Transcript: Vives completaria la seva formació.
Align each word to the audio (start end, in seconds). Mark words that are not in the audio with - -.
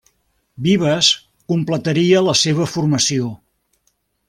Vives 0.67 1.09
completaria 1.53 2.23
la 2.29 2.35
seva 2.41 2.67
formació. 2.73 3.31